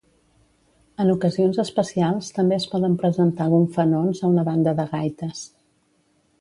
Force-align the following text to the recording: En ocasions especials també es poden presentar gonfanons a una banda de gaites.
En 1.03 1.11
ocasions 1.15 1.59
especials 1.65 2.33
també 2.39 2.57
es 2.63 2.67
poden 2.73 2.97
presentar 3.03 3.49
gonfanons 3.55 4.25
a 4.25 4.33
una 4.33 4.49
banda 4.51 4.77
de 4.81 4.91
gaites. 4.97 5.49